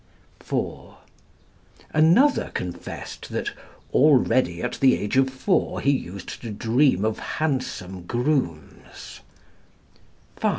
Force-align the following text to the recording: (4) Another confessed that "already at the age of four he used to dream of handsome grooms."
(4) 0.39 0.97
Another 1.93 2.49
confessed 2.55 3.29
that 3.29 3.51
"already 3.93 4.59
at 4.63 4.79
the 4.79 4.95
age 4.97 5.15
of 5.15 5.29
four 5.29 5.79
he 5.79 5.91
used 5.91 6.41
to 6.41 6.49
dream 6.49 7.05
of 7.05 7.19
handsome 7.19 8.07
grooms." 8.07 9.19